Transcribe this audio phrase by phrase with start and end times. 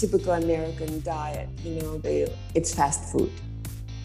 [0.00, 1.46] typical American diet.
[1.62, 3.30] You know, they, it's fast food.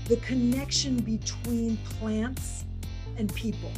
[0.09, 2.65] The connection between plants
[3.17, 3.71] and people.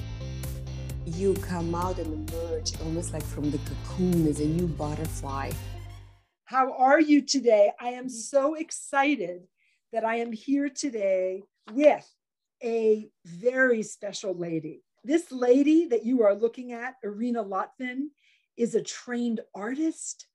[1.05, 5.51] You come out and emerge almost like from the cocoon as a new butterfly.
[6.45, 7.71] How are you today?
[7.79, 9.43] I am so excited
[9.93, 12.11] that I am here today with
[12.63, 14.81] a very special lady.
[15.03, 18.07] This lady that you are looking at, Irina Lotvin,
[18.57, 20.25] is a trained artist.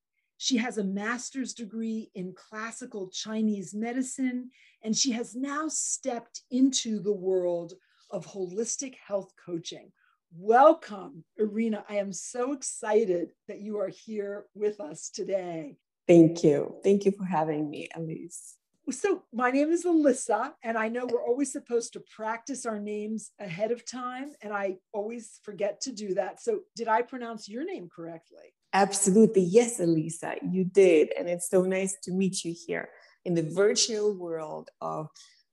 [0.42, 4.50] She has a master's degree in classical Chinese medicine,
[4.82, 7.74] and she has now stepped into the world
[8.10, 9.92] of holistic health coaching.
[10.36, 11.84] Welcome, Irina.
[11.88, 15.76] I am so excited that you are here with us today.
[16.08, 16.74] Thank you.
[16.82, 18.56] Thank you for having me, Elise.
[18.90, 23.30] So, my name is Alyssa, and I know we're always supposed to practice our names
[23.38, 26.42] ahead of time, and I always forget to do that.
[26.42, 28.54] So, did I pronounce your name correctly?
[28.72, 29.42] Absolutely.
[29.42, 31.12] Yes, Elisa, you did.
[31.18, 32.88] And it's so nice to meet you here
[33.24, 35.08] in the virtual world of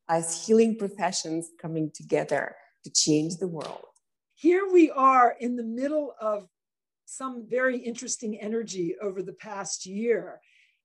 [0.07, 3.85] us healing professions coming together to change the world.
[4.35, 6.47] Here we are in the middle of
[7.05, 10.39] some very interesting energy over the past year.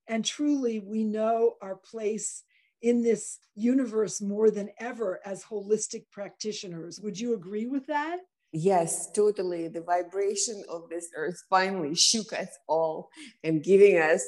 [0.07, 2.43] And truly, we know our place
[2.81, 6.99] in this universe more than ever as holistic practitioners.
[6.99, 8.19] Would you agree with that?
[8.57, 9.67] Yes, totally.
[9.67, 13.09] The vibration of this earth finally shook us all
[13.43, 14.23] and giving us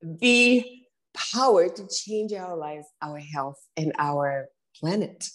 [0.00, 0.64] the
[1.34, 4.46] power to change our lives, our health, and our
[4.78, 5.26] planet.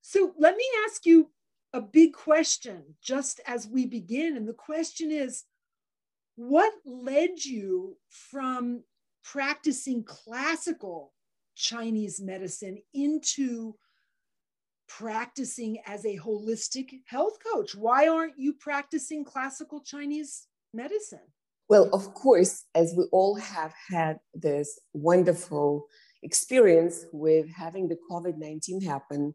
[0.00, 1.30] So let me ask you
[1.74, 4.34] a big question just as we begin.
[4.34, 5.44] And the question is
[6.36, 8.82] what led you from
[9.22, 11.12] practicing classical
[11.54, 13.74] Chinese medicine into
[14.98, 17.74] practicing as a holistic health coach?
[17.74, 21.26] Why aren't you practicing classical Chinese medicine?
[21.68, 25.86] Well, of course, as we all have had this wonderful
[26.22, 29.34] experience with having the COVID 19 happen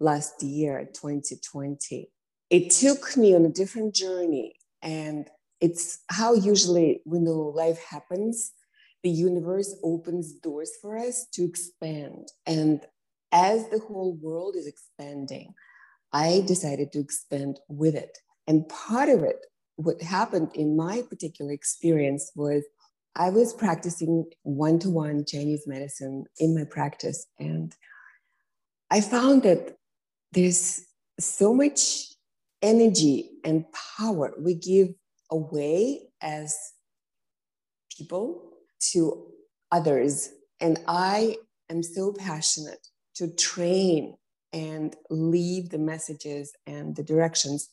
[0.00, 2.10] last year, 2020,
[2.50, 4.56] it took me on a different journey.
[4.82, 8.52] And it's how usually we know life happens
[9.06, 12.26] the universe opens doors for us to expand.
[12.44, 12.84] And
[13.32, 15.54] as the whole world is expanding,
[16.12, 18.18] I decided to expand with it.
[18.46, 19.44] And part of it,
[19.76, 22.64] what happened in my particular experience was
[23.14, 27.26] I was practicing one to one Chinese medicine in my practice.
[27.38, 27.74] And
[28.90, 29.76] I found that
[30.32, 30.84] there's
[31.18, 32.12] so much
[32.62, 33.64] energy and
[33.98, 34.88] power we give
[35.30, 36.56] away as
[37.96, 38.52] people
[38.92, 39.26] to
[39.72, 40.30] others.
[40.60, 41.36] And I
[41.70, 44.16] am so passionate to train
[44.52, 47.68] and leave the messages and the directions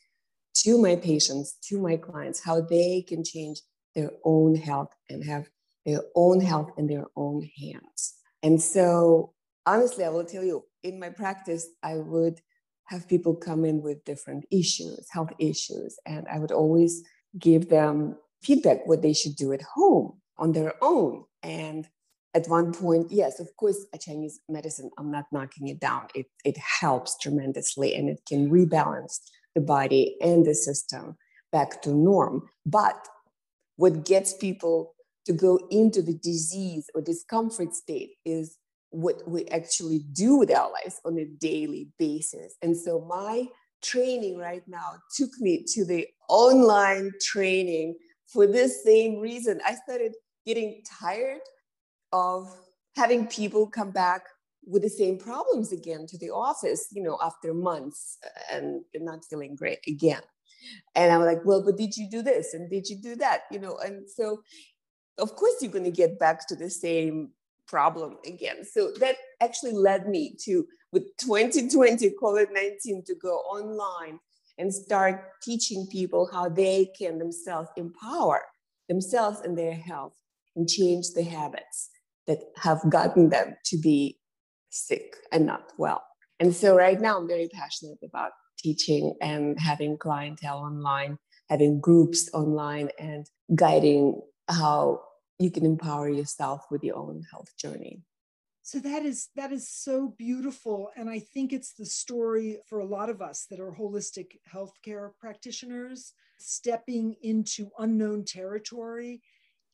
[0.56, 3.62] to my patients, to my clients, how they can change
[3.96, 5.50] their own health and have
[5.86, 8.16] their own health in their own hands.
[8.42, 9.34] And so,
[9.66, 12.42] honestly, I will tell you, in my practice, I would
[12.86, 17.04] have people come in with different issues, health issues, and I would always
[17.38, 21.24] give them feedback what they should do at home on their own.
[21.42, 21.88] And
[22.34, 26.08] at one point, yes, of course, a Chinese medicine, I'm not knocking it down.
[26.16, 29.20] It, it helps tremendously and it can rebalance
[29.54, 31.16] the body and the system
[31.52, 32.50] back to norm.
[32.66, 33.08] But
[33.76, 34.96] what gets people
[35.26, 38.58] to go into the disease or discomfort state is
[38.90, 42.56] what we actually do with our lives on a daily basis.
[42.62, 43.48] And so my
[43.84, 47.96] training right now took me to the online training
[48.28, 49.60] for this same reason.
[49.66, 50.14] I started
[50.46, 51.42] getting tired
[52.14, 52.48] of
[52.96, 54.22] having people come back
[54.66, 59.26] with the same problems again to the office, you know, after months uh, and not
[59.30, 60.22] feeling great again.
[60.96, 62.54] And I'm like, well, but did you do this?
[62.54, 63.42] And did you do that?
[63.52, 64.42] You know, and so
[65.18, 67.32] of course you're going to get back to the same
[67.68, 68.64] problem again.
[68.64, 74.20] So that actually led me to, with 2020 COVID 19, to go online
[74.58, 78.44] and start teaching people how they can themselves empower
[78.88, 80.16] themselves and their health
[80.56, 81.90] and change the habits
[82.28, 84.20] that have gotten them to be
[84.70, 86.04] sick and not well.
[86.40, 91.18] And so right now I'm very passionate about teaching and having clientele online,
[91.50, 93.26] having groups online and
[93.56, 95.02] guiding how
[95.40, 98.02] you can empower yourself with your own health journey.
[98.62, 102.86] So that is that is so beautiful and I think it's the story for a
[102.86, 109.22] lot of us that are holistic healthcare practitioners stepping into unknown territory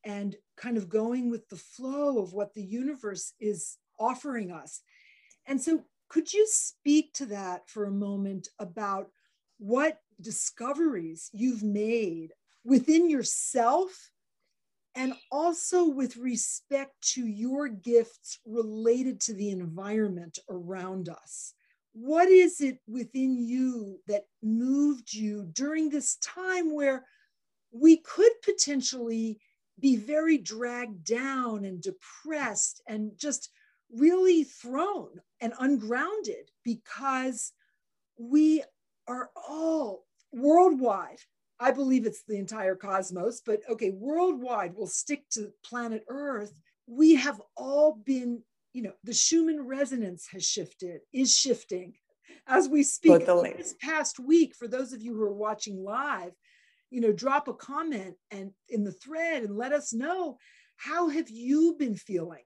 [0.05, 4.81] and kind of going with the flow of what the universe is offering us.
[5.45, 9.09] And so, could you speak to that for a moment about
[9.59, 14.11] what discoveries you've made within yourself
[14.95, 21.53] and also with respect to your gifts related to the environment around us.
[21.93, 27.05] What is it within you that moved you during this time where
[27.71, 29.39] we could potentially
[29.79, 33.49] be very dragged down and depressed and just
[33.91, 35.09] really thrown
[35.41, 37.53] and ungrounded because
[38.17, 38.63] we
[39.07, 41.19] are all worldwide
[41.59, 46.53] I believe it's the entire cosmos, but okay, worldwide, we'll stick to planet Earth.
[46.87, 48.43] We have all been,
[48.73, 51.95] you know, the Schumann resonance has shifted, is shifting
[52.47, 53.11] as we speak.
[53.11, 53.55] Totally.
[53.57, 56.31] This past week, for those of you who are watching live,
[56.89, 60.37] you know, drop a comment and in the thread and let us know
[60.77, 62.43] how have you been feeling?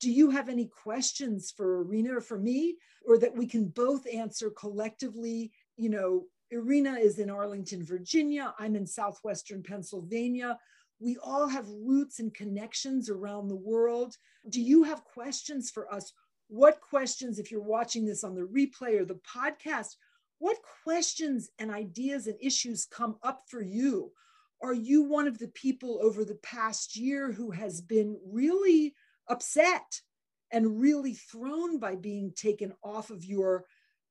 [0.00, 2.76] Do you have any questions for Irina or for me,
[3.06, 5.52] or that we can both answer collectively?
[5.76, 8.54] You know, Irina is in Arlington, Virginia.
[8.58, 10.58] I'm in Southwestern Pennsylvania.
[10.98, 14.16] We all have roots and connections around the world.
[14.48, 16.12] Do you have questions for us?
[16.48, 19.96] What questions, if you're watching this on the replay or the podcast,
[20.38, 24.12] what questions and ideas and issues come up for you?
[24.62, 28.94] Are you one of the people over the past year who has been really
[29.28, 30.00] upset
[30.50, 33.64] and really thrown by being taken off of your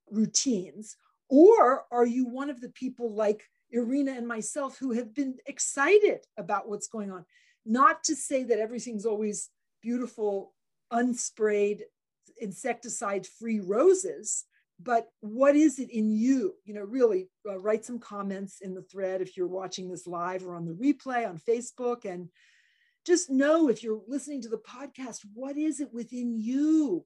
[0.10, 0.98] routines?
[1.30, 6.25] Or are you one of the people like Irina and myself who have been excited
[6.38, 7.25] about what's going on?
[7.66, 9.50] Not to say that everything's always
[9.81, 10.54] beautiful,
[10.94, 11.81] unsprayed,
[12.39, 14.45] insecticide free roses,
[14.80, 16.56] but what is it in you?
[16.66, 20.45] You know, really uh, write some comments in the thread if you're watching this live
[20.45, 22.06] or on the replay on Facebook.
[22.06, 22.30] And
[23.06, 27.06] just know if you're listening to the podcast, what is it within you?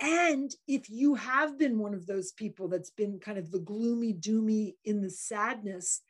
[0.00, 4.14] And if you have been one of those people that's been kind of the gloomy,
[4.14, 6.02] doomy in the sadness,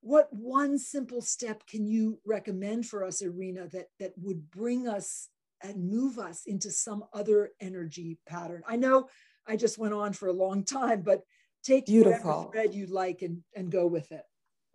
[0.00, 5.28] what one simple step can you recommend for us, Irina, that, that would bring us
[5.62, 8.62] and move us into some other energy pattern?
[8.66, 9.08] I know
[9.46, 11.22] I just went on for a long time, but
[11.64, 12.30] take Beautiful.
[12.30, 14.22] whatever thread you'd like and, and go with it.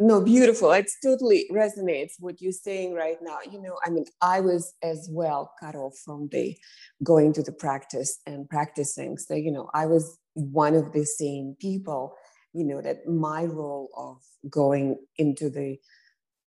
[0.02, 0.72] No beautiful.
[0.72, 3.40] It totally resonates what you're saying right now.
[3.50, 6.58] You know i mean i was as well cut off from the
[7.04, 9.18] going to the practice and practicing.
[9.18, 12.16] So you know i was one of the same people
[12.54, 14.18] you know that my role of
[14.50, 15.78] going into the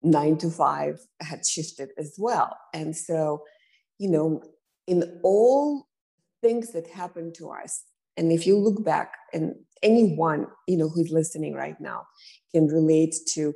[0.03, 2.57] nine to five had shifted as well.
[2.73, 3.43] And so
[3.99, 4.43] you know
[4.87, 5.89] in all
[6.41, 7.83] things that happened to us
[8.17, 12.07] and if you look back and anyone you know who's listening right now
[12.53, 13.55] can relate to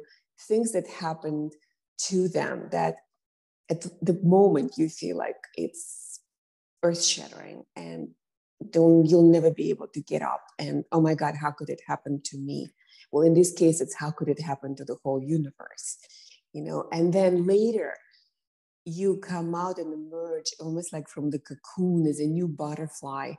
[0.49, 1.53] things that happened
[1.99, 2.97] to them that
[3.71, 6.21] at the moment you feel like it's
[6.83, 8.09] earth shattering and
[8.71, 11.81] don't you'll never be able to get up and oh my god how could it
[11.87, 12.69] happen to me?
[13.11, 15.99] Well in this case it's how could it happen to the whole universe?
[16.53, 17.95] You know and then later
[18.85, 23.33] you come out and emerge almost like from the cocoon as a new butterfly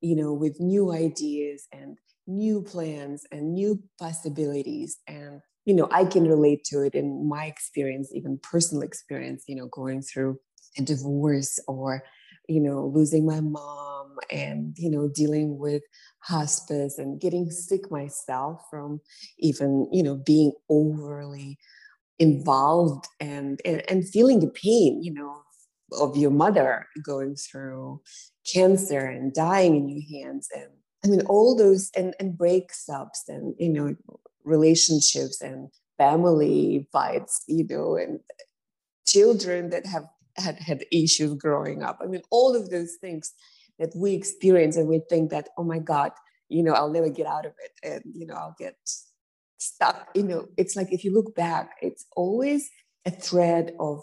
[0.00, 1.96] you know with new ideas and
[2.26, 7.46] new plans and new possibilities and you know i can relate to it in my
[7.46, 10.38] experience even personal experience you know going through
[10.78, 12.02] a divorce or
[12.48, 15.82] you know losing my mom and you know dealing with
[16.20, 19.00] hospice and getting sick myself from
[19.38, 21.58] even you know being overly
[22.18, 25.42] involved and and, and feeling the pain you know
[26.00, 28.00] of your mother going through
[28.52, 30.68] cancer and dying in your hands and
[31.04, 33.94] I mean, all those and, and breakups and, you know,
[34.44, 38.20] relationships and family fights, you know, and
[39.06, 41.98] children that have had had issues growing up.
[42.02, 43.32] I mean, all of those things
[43.78, 46.12] that we experience and we think that, oh my God,
[46.48, 48.76] you know, I'll never get out of it and, you know, I'll get
[49.58, 50.08] stuck.
[50.14, 52.68] You know, it's like if you look back, it's always
[53.04, 54.02] a thread of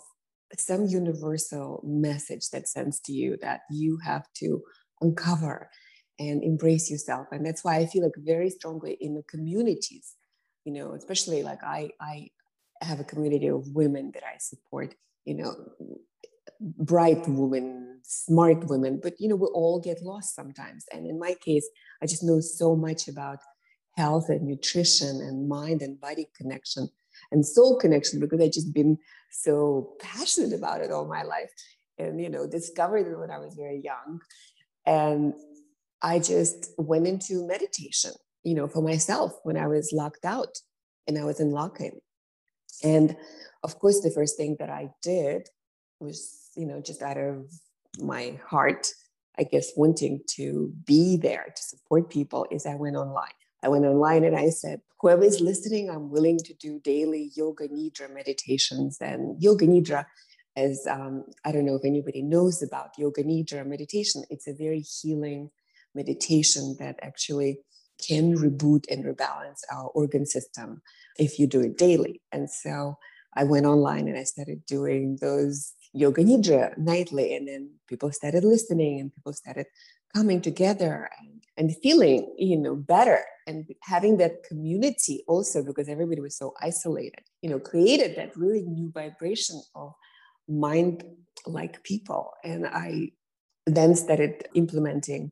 [0.59, 4.61] some universal message that sends to you that you have to
[5.01, 5.69] uncover
[6.19, 7.27] and embrace yourself.
[7.31, 10.15] And that's why i feel like very strongly in the communities
[10.65, 12.27] you know especially like i i
[12.81, 15.55] have a community of women that i support you know
[16.59, 20.85] bright women smart women but you know we all get lost sometimes.
[20.91, 21.67] And in my case
[22.01, 23.39] i just know so much about
[23.95, 26.89] health and nutrition and mind and body connection
[27.31, 28.97] and soul connection because i just been
[29.31, 31.49] so passionate about it all my life
[31.97, 34.19] and you know discovered it when i was very young
[34.85, 35.33] and
[36.01, 38.11] I just went into meditation,
[38.43, 40.59] you know, for myself when I was locked out
[41.07, 41.99] and I was in lock-in.
[42.83, 43.17] And
[43.63, 45.49] of course, the first thing that I did
[45.99, 47.51] was, you know, just out of
[47.97, 48.91] my heart,
[49.37, 53.39] I guess, wanting to be there to support people, is I went online.
[53.65, 57.67] I went online and I said, whoever is listening, I'm willing to do daily yoga
[57.67, 58.97] nidra meditations.
[59.01, 60.05] And yoga nidra
[60.55, 64.79] as um, I don't know if anybody knows about Yoga Nidra meditation, it's a very
[64.79, 65.49] healing
[65.93, 67.59] meditation that actually
[68.05, 70.81] can reboot and rebalance our organ system
[71.17, 72.21] if you do it daily.
[72.31, 72.97] And so
[73.33, 78.43] I went online and I started doing those yoga nidra nightly, and then people started
[78.43, 79.65] listening and people started
[80.13, 86.21] coming together and, and feeling you know better and having that community also because everybody
[86.21, 89.93] was so isolated you know created that really new vibration of
[90.47, 91.03] mind
[91.47, 92.33] like people.
[92.43, 93.11] And i
[93.67, 95.31] then started implementing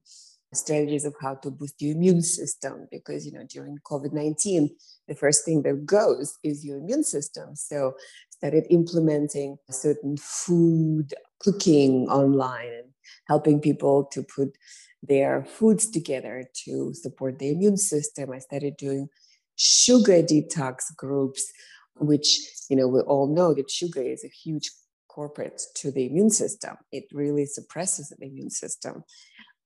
[0.54, 4.70] strategies of how to boost your immune system because you know during covid-19
[5.08, 7.56] the first thing that goes is your immune system.
[7.56, 7.94] So
[8.30, 12.90] started implementing certain food cooking online and
[13.28, 14.58] helping people to put
[15.06, 18.32] their foods together to support the immune system.
[18.32, 19.10] I started doing
[19.56, 21.52] sugar detox groups
[21.98, 24.72] which you know we all know that sugar is a huge
[25.08, 26.76] corporate to the immune system.
[26.92, 29.04] It really suppresses the immune system.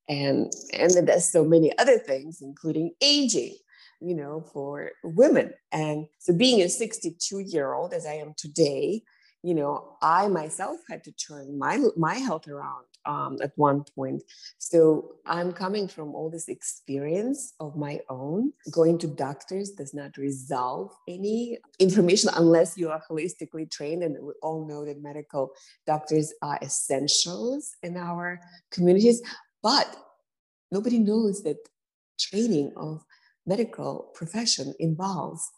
[0.08, 3.56] And and there's so many other things including aging
[4.00, 5.52] you know for women.
[5.72, 9.02] And so being a 62 year old as i am today
[9.42, 14.22] you know i myself had to turn my my health around um, at one point.
[14.58, 18.52] So i'm coming from all this experience of my own.
[18.70, 24.32] Going to doctors does not resolve any information unless you are holistically trained and we
[24.42, 25.50] all know that medical
[25.86, 29.22] doctors are essentials in our communities.
[29.62, 29.88] But
[30.70, 31.56] nobody knows that
[32.20, 33.02] training of
[33.46, 35.50] medical profession involves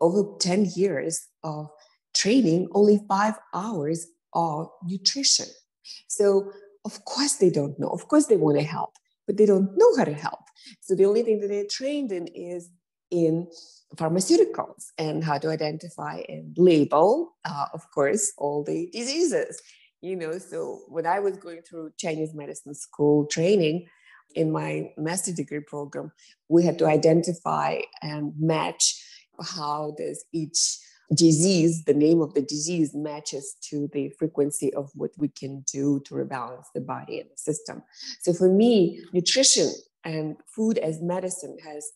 [0.00, 1.68] over 10 years of
[2.14, 5.46] training, only five hours of nutrition.
[6.08, 6.52] So,
[6.84, 7.88] of course, they don't know.
[7.88, 8.94] Of course, they want to help,
[9.26, 10.40] but they don't know how to help.
[10.80, 12.70] So, the only thing that they're trained in is
[13.10, 13.48] in
[13.96, 19.60] pharmaceuticals and how to identify and label, uh, of course, all the diseases.
[20.00, 23.86] You know, so when I was going through Chinese medicine school training,
[24.34, 26.12] in my master degree program,
[26.48, 29.04] we had to identify and match
[29.40, 30.78] how does each
[31.14, 36.00] disease, the name of the disease matches to the frequency of what we can do
[36.06, 37.82] to rebalance the body and the system.
[38.20, 39.72] So for me, nutrition
[40.04, 41.90] and food as medicine has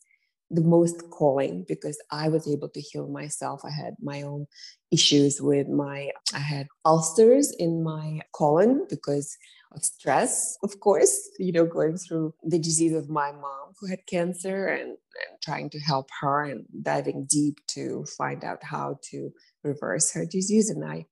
[0.51, 3.63] the most calling because I was able to heal myself.
[3.65, 4.47] I had my own
[4.91, 9.37] issues with my, I had ulcers in my colon because
[9.83, 14.67] stress, of course, you know, going through the disease of my mom who had cancer
[14.67, 19.31] and, and trying to help her and diving deep to find out how to
[19.63, 20.71] reverse her disease.
[20.71, 21.07] And I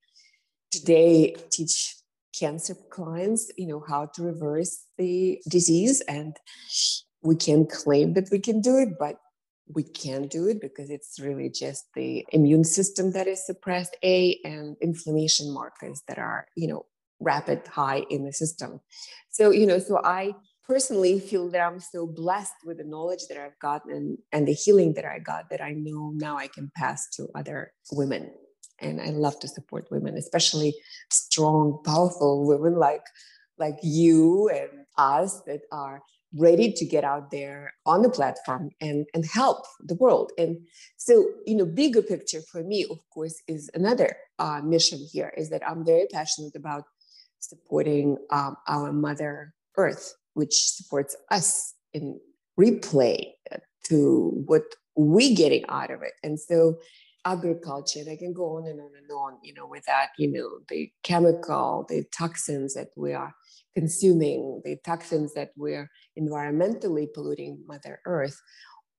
[0.71, 1.97] today teach
[2.39, 6.01] cancer clients, you know, how to reverse the disease.
[6.03, 6.37] And
[7.23, 9.19] we can claim that we can do it, but
[9.75, 14.39] we can't do it because it's really just the immune system that is suppressed a
[14.45, 16.85] and inflammation markers that are you know
[17.23, 18.81] rapid high in the system.
[19.31, 20.35] So, you know, so I
[20.67, 24.95] personally feel that I'm so blessed with the knowledge that I've gotten and, the healing
[24.95, 28.31] that I got that I know now I can pass to other women.
[28.81, 30.75] And I love to support women, especially
[31.11, 33.05] strong, powerful women like
[33.59, 36.03] like you and us that are
[36.35, 40.33] ready to get out there on the platform and, and help the world.
[40.39, 40.59] And
[40.97, 45.51] so, you know, bigger picture for me, of course, is another uh, mission here is
[45.51, 46.85] that I'm very passionate about
[47.43, 52.19] supporting um, our Mother Earth, which supports us in
[52.59, 53.33] replay
[53.85, 54.63] to what
[54.97, 56.13] we getting out of it.
[56.23, 56.79] And so
[57.25, 60.31] agriculture, and I can go on and on and on, you know, with that, you
[60.31, 63.35] know, the chemical, the toxins that we are
[63.75, 68.41] consuming, the toxins that we're environmentally polluting Mother Earth,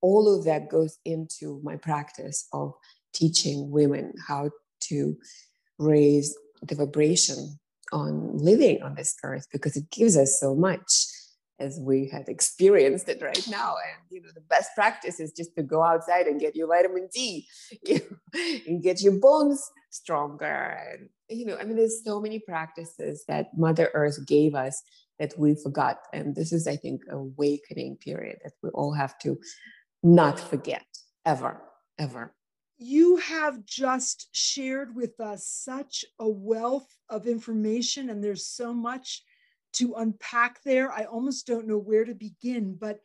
[0.00, 2.72] all of that goes into my practice of
[3.14, 5.16] teaching women how to
[5.78, 7.58] raise the vibration
[7.94, 11.06] on living on this earth because it gives us so much
[11.60, 13.76] as we have experienced it right now.
[13.76, 17.08] And you know, the best practice is just to go outside and get your vitamin
[17.14, 17.46] D
[17.86, 20.76] you know, and get your bones stronger.
[20.92, 24.82] And you know, I mean, there's so many practices that Mother Earth gave us
[25.20, 25.98] that we forgot.
[26.12, 29.38] And this is, I think, an awakening period that we all have to
[30.02, 30.84] not forget
[31.24, 31.62] ever,
[31.98, 32.34] ever
[32.84, 39.22] you have just shared with us such a wealth of information, and there's so much
[39.74, 40.92] to unpack there.
[40.92, 43.00] I almost don't know where to begin, but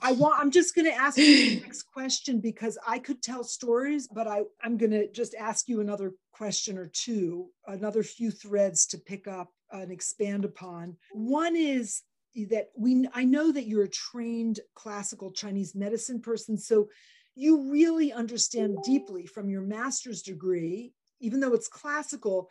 [0.00, 3.42] I want I'm just going to ask you the next question because I could tell
[3.42, 8.30] stories, but I I'm going to just ask you another question or two, another few
[8.30, 10.96] threads to pick up and expand upon.
[11.12, 12.02] One is
[12.50, 16.88] that we I know that you're a trained classical Chinese medicine person, so
[17.34, 22.48] you really understand deeply from your master's degree, even though it's classical,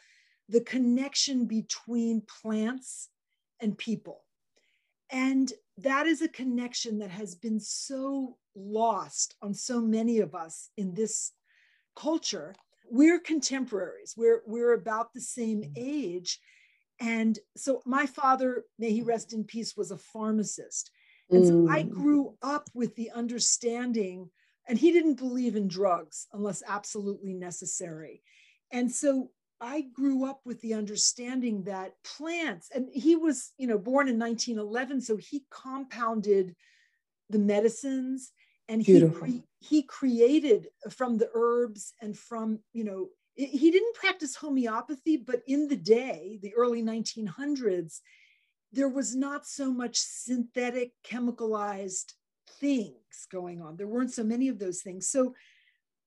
[0.47, 3.09] the connection between plants
[3.59, 4.23] and people.
[5.11, 10.69] And that is a connection that has been so lost on so many of us
[10.77, 11.31] in this
[11.95, 12.55] culture.
[12.89, 15.71] We're contemporaries, we're, we're about the same mm.
[15.77, 16.39] age.
[16.99, 20.91] And so my father, may he rest in peace, was a pharmacist.
[21.31, 21.89] And so I mm.
[21.91, 24.29] grew up with the understanding,
[24.69, 28.21] and he didn't believe in drugs unless absolutely necessary.
[28.71, 33.79] And so I grew up with the understanding that plants, and he was, you know,
[33.79, 36.55] born in 1911, so he compounded
[37.29, 38.31] the medicines
[38.69, 44.35] and he cre- he created from the herbs and from, you know, he didn't practice
[44.35, 47.99] homeopathy, but in the day, the early 1900s,
[48.71, 52.13] there was not so much synthetic, chemicalized
[52.59, 53.77] things going on.
[53.77, 55.09] There weren't so many of those things.
[55.09, 55.33] So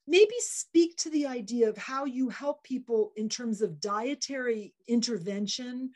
[0.07, 5.91] maybe speak to the idea of how you help people in terms of dietary intervention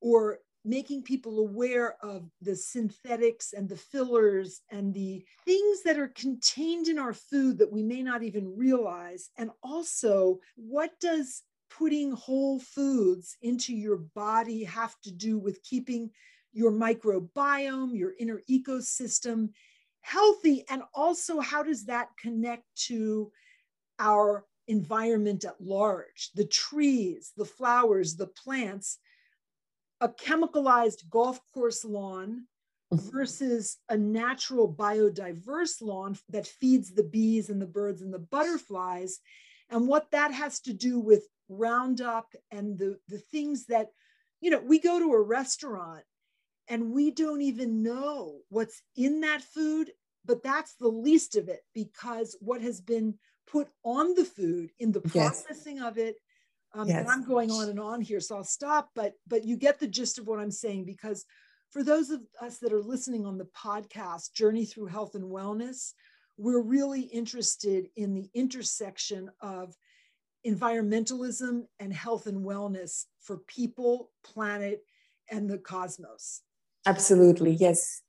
[0.00, 6.08] or making people aware of the synthetics and the fillers and the things that are
[6.08, 12.12] contained in our food that we may not even realize and also what does putting
[12.12, 16.10] whole foods into your body have to do with keeping
[16.52, 19.48] your microbiome your inner ecosystem
[20.02, 23.30] healthy and also how does that connect to
[23.98, 28.98] our environment at large the trees, the flowers, the plants.
[30.00, 32.46] A chemicalized golf course lawn
[32.92, 33.10] mm-hmm.
[33.10, 39.20] versus a natural biodiverse lawn that feeds the bees and the birds and the butterflies,
[39.68, 43.88] and what that has to do with Roundup and the, the things that,
[44.40, 46.04] you know, we go to a restaurant
[46.70, 49.90] and we don't even know what's in that food,
[50.24, 53.14] but that's the least of it because what has been
[53.46, 55.86] put on the food in the processing yes.
[55.86, 56.16] of it
[56.74, 57.00] um, yes.
[57.00, 59.86] and i'm going on and on here so i'll stop but but you get the
[59.86, 61.24] gist of what i'm saying because
[61.70, 65.92] for those of us that are listening on the podcast journey through health and wellness
[66.36, 69.74] we're really interested in the intersection of
[70.46, 74.84] environmentalism and health and wellness for people planet
[75.30, 76.42] and the cosmos
[76.86, 78.02] absolutely yes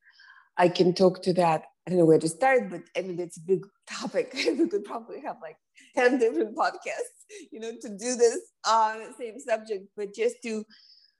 [0.58, 3.38] i can talk to that I don't know where to start, but I mean, it's
[3.38, 4.34] a big topic.
[4.36, 5.58] we could probably have like
[5.96, 10.64] 10 different podcasts, you know, to do this on the same subject, but just to,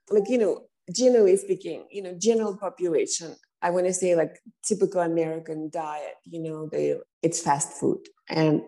[0.10, 0.62] like, you know,
[0.94, 6.42] generally speaking, you know, general population, I want to say like typical American diet, you
[6.42, 8.00] know, they, it's fast food.
[8.30, 8.62] And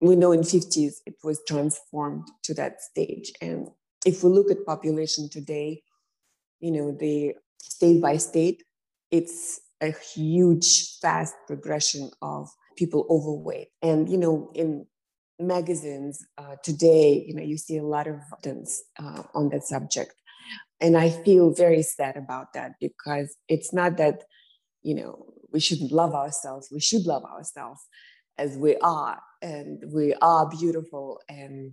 [0.00, 3.32] we know in 50s it was transformed to that stage.
[3.40, 3.68] And
[4.06, 5.82] if we look at population today,
[6.60, 8.62] you know, the state by state,
[9.10, 13.68] it's a huge, fast progression of people overweight.
[13.82, 14.86] And, you know, in
[15.38, 20.14] magazines uh, today, you know, you see a lot of evidence uh, on that subject.
[20.80, 24.24] And I feel very sad about that because it's not that,
[24.82, 26.68] you know, we shouldn't love ourselves.
[26.72, 27.80] We should love ourselves
[28.36, 29.20] as we are.
[29.42, 31.72] And we are beautiful and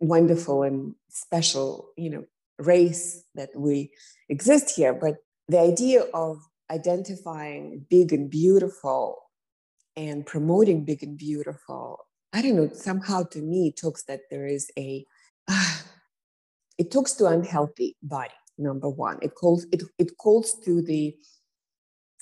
[0.00, 2.24] wonderful and special, you know,
[2.62, 3.92] race that we
[4.28, 4.94] exist here.
[4.94, 5.16] But
[5.48, 6.38] the idea of
[6.70, 9.18] identifying big and beautiful
[9.96, 14.46] and promoting big and beautiful i don't know somehow to me it talks that there
[14.46, 15.04] is a
[15.48, 15.76] uh,
[16.78, 21.14] it talks to unhealthy body number one it calls it, it calls to the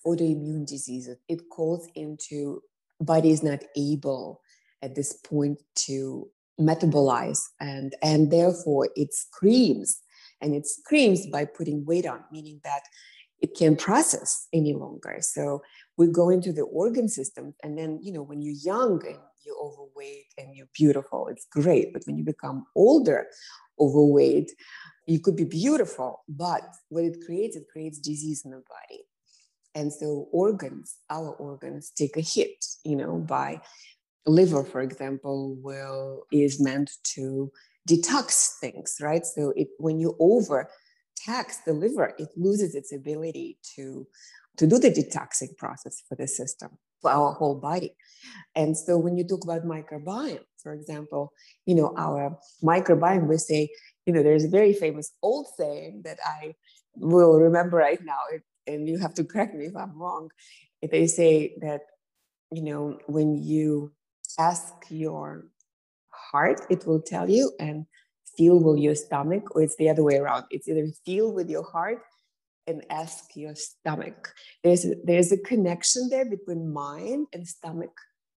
[0.07, 2.61] autoimmune diseases it calls into
[3.01, 4.41] body is not able
[4.83, 10.01] at this point to metabolize and and therefore it screams
[10.41, 12.83] and it screams by putting weight on meaning that
[13.41, 15.17] it can't process any longer.
[15.21, 15.63] So
[15.97, 19.57] we go into the organ system, and then you know when you're young and you're
[19.63, 21.93] overweight and you're beautiful, it's great.
[21.93, 23.27] But when you become older,
[23.79, 24.53] overweight,
[25.07, 29.03] you could be beautiful, but what it creates, it creates disease in the body.
[29.75, 32.65] And so organs, our organs, take a hit.
[32.85, 33.61] You know, by
[34.27, 37.51] liver, for example, will is meant to
[37.91, 39.25] detox things, right?
[39.25, 40.69] So it when you over
[41.17, 44.07] tax the liver, it loses its ability to,
[44.57, 47.95] to do the detoxing process for the system, for our whole body.
[48.55, 51.33] And so when you talk about microbiome, for example,
[51.67, 53.69] you know, our microbiome, we say,
[54.07, 56.55] you know, there's a very famous old saying that I
[56.97, 58.23] will remember right now,
[58.67, 60.31] and you have to correct me if I'm wrong.
[60.83, 61.83] They say that,
[62.51, 63.93] you know, when you
[64.39, 65.47] ask your
[66.31, 67.87] heart, it will tell you, and
[68.37, 70.45] feel with your stomach, or it's the other way around.
[70.51, 72.03] It's either feel with your heart
[72.67, 74.33] and ask your stomach.
[74.63, 77.93] There's a, there's a connection there between mind and stomach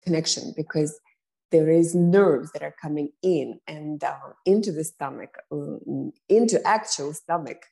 [0.03, 0.99] connection because
[1.51, 7.13] there is nerves that are coming in and down into the stomach, um, into actual
[7.13, 7.65] stomach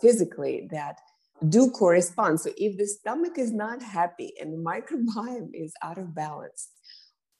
[0.00, 0.98] physically that
[1.48, 2.40] do correspond.
[2.40, 6.68] So if the stomach is not happy and the microbiome is out of balance,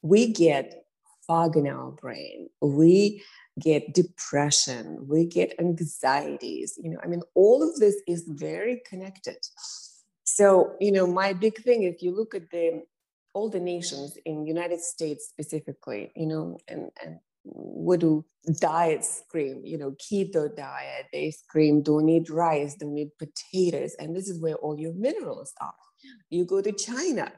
[0.03, 0.86] we get
[1.27, 2.49] fog in our brain.
[2.61, 3.23] We
[3.61, 6.79] get depression, we get anxieties.
[6.83, 9.39] You know, I mean, all of this is very connected.
[10.25, 12.83] So, you know, my big thing, if you look at the
[13.33, 18.25] all the nations in United States specifically, you know, and, and what do
[18.61, 19.61] diets scream?
[19.65, 23.95] You know, keto diet, they scream, don't eat rice, don't eat potatoes.
[23.99, 25.75] And this is where all your minerals are.
[26.31, 27.31] You go to China,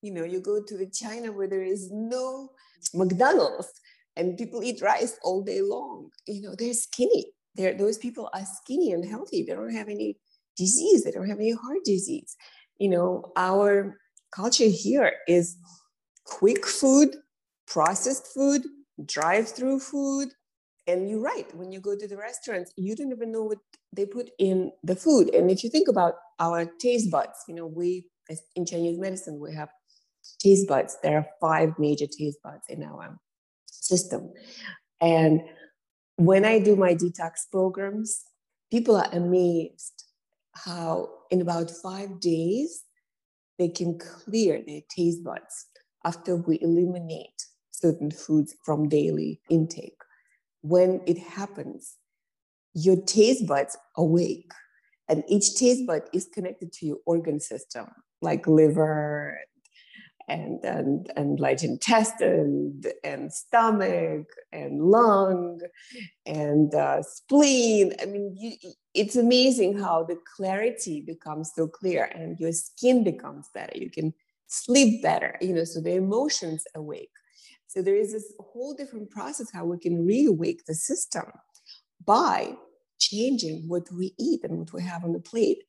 [0.00, 2.50] you know, you go to the China where there is no
[2.94, 3.68] McDonald's
[4.16, 6.10] and people eat rice all day long.
[6.26, 7.26] You know, they're skinny.
[7.54, 9.42] They're, those people are skinny and healthy.
[9.42, 10.18] They don't have any
[10.56, 11.04] disease.
[11.04, 12.36] They don't have any heart disease.
[12.78, 13.98] You know, our
[14.34, 15.56] culture here is
[16.24, 17.16] quick food,
[17.66, 18.62] processed food,
[19.04, 20.28] drive-through food.
[20.86, 21.46] And you're right.
[21.54, 23.58] When you go to the restaurants, you don't even know what
[23.94, 25.32] they put in the food.
[25.34, 28.06] And if you think about our taste buds, you know, we
[28.56, 29.68] in Chinese medicine we have
[30.38, 30.96] taste buds.
[31.02, 33.18] There are five major taste buds in our
[33.66, 34.32] system.
[35.00, 35.42] And
[36.16, 38.22] when I do my detox programs,
[38.70, 40.04] people are amazed
[40.54, 42.84] how in about five days
[43.58, 45.66] they can clear their taste buds
[46.04, 49.98] after we eliminate certain foods from daily intake.
[50.62, 51.96] When it happens,
[52.74, 54.50] your taste buds awake,
[55.08, 57.86] and each taste bud is connected to your organ system,
[58.20, 59.38] like liver
[60.28, 65.60] and and and large intestine and stomach and lung
[66.26, 67.94] and uh, spleen.
[68.00, 68.52] I mean, you,
[68.94, 73.76] it's amazing how the clarity becomes so clear and your skin becomes better.
[73.76, 74.14] You can
[74.46, 77.10] sleep better, you know, so the emotions awake.
[77.66, 81.24] So there is this whole different process how we can reawake the system
[82.04, 82.54] by
[82.98, 85.64] changing what we eat and what we have on the plate.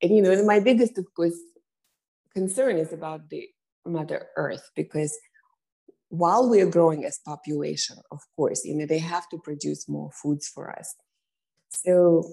[0.00, 1.34] And you know, my biggest, of course,
[2.32, 3.48] concern is about the
[3.86, 5.16] Mother Earth because
[6.08, 10.10] while we are growing as population, of course, you know, they have to produce more
[10.12, 10.94] foods for us.
[11.70, 12.24] So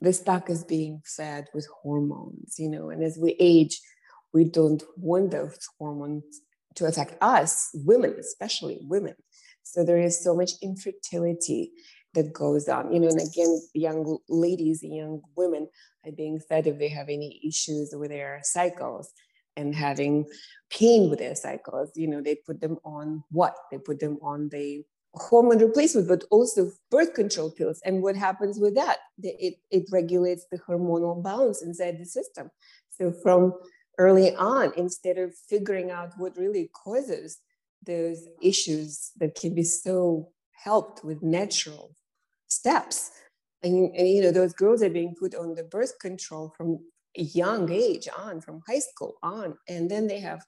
[0.00, 3.78] the stock is being fed with hormones, you know, and as we age,
[4.32, 6.24] we don't want those hormones
[6.76, 9.14] to affect us, women, especially women.
[9.62, 11.72] So there is so much infertility
[12.14, 15.68] that goes on, you know, and again, young ladies, young women
[16.06, 19.12] are being fed if they have any issues with their cycles
[19.56, 20.26] and having
[20.70, 23.56] pain with their cycles, you know, they put them on what?
[23.70, 24.84] They put them on the
[25.14, 27.80] hormone replacement, but also birth control pills.
[27.84, 28.98] And what happens with that?
[29.22, 32.50] It, it regulates the hormonal balance inside the system.
[32.90, 33.54] So from
[33.98, 37.38] early on, instead of figuring out what really causes
[37.84, 41.94] those issues that can be so helped with natural
[42.48, 43.10] steps.
[43.62, 46.78] And, and you know, those girls are being put on the birth control from
[47.14, 50.44] young age on, from high school on, and then they have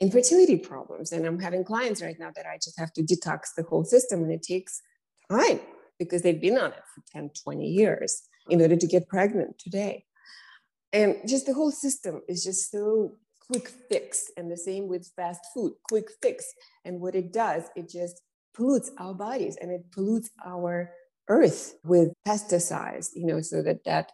[0.00, 1.12] infertility problems.
[1.12, 4.22] And I'm having clients right now that I just have to detox the whole system,
[4.22, 4.80] and it takes
[5.30, 5.60] time
[5.98, 10.04] because they've been on it for 10, 20 years in order to get pregnant today.
[10.92, 14.30] And just the whole system is just so quick fix.
[14.36, 16.44] And the same with fast food, quick fix.
[16.84, 18.22] And what it does, it just
[18.56, 20.92] pollutes our bodies and it pollutes our
[21.28, 24.10] earth with pesticides, you know, so that that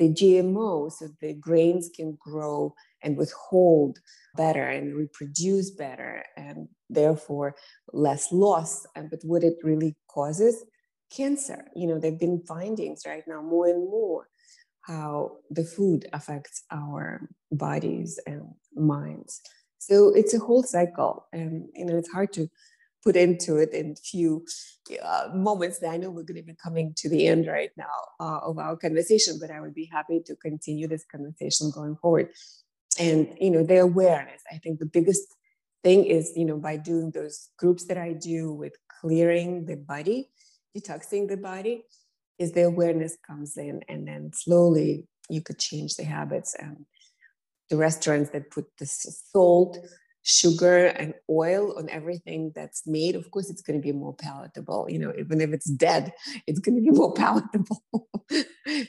[0.00, 3.98] the GMO so the grains can grow and withhold
[4.34, 7.54] better and reproduce better and therefore
[7.92, 8.86] less loss.
[8.94, 10.64] But what it really causes?
[11.14, 11.66] Cancer.
[11.76, 14.26] You know, there have been findings right now more and more
[14.80, 18.42] how the food affects our bodies and
[18.74, 19.42] minds.
[19.78, 22.48] So it's a whole cycle, and you know it's hard to
[23.02, 24.44] put into it in few
[25.02, 27.86] uh, moments that I know we're going to be coming to the end right now
[28.18, 32.30] uh, of our conversation, but I would be happy to continue this conversation going forward.
[32.98, 35.22] And, you know, the awareness, I think the biggest
[35.82, 40.30] thing is, you know, by doing those groups that I do with clearing the body,
[40.76, 41.84] detoxing the body,
[42.38, 46.86] is the awareness comes in and then slowly you could change the habits and
[47.68, 49.78] the restaurants that put the salt
[50.22, 54.86] sugar and oil on everything that's made, of course, it's going to be more palatable.
[54.88, 56.12] You know, even if it's dead,
[56.46, 58.08] it's going to be more palatable.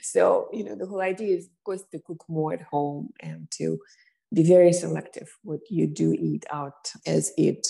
[0.02, 3.50] so, you know, the whole idea is, of course, to cook more at home and
[3.52, 3.80] to
[4.34, 7.67] be very selective what you do eat out as it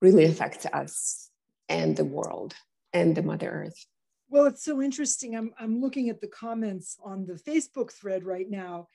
[0.00, 1.30] really affects us
[1.68, 2.54] and the world
[2.92, 3.86] and the Mother Earth.
[4.30, 5.36] Well, it's so interesting.
[5.36, 8.88] I'm, I'm looking at the comments on the Facebook thread right now,